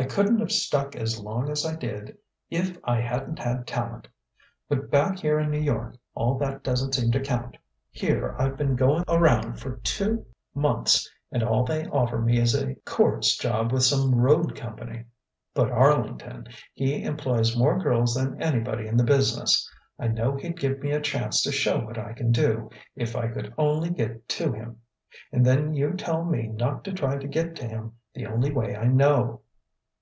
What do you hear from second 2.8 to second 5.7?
I hadn't had talent.... But back here in New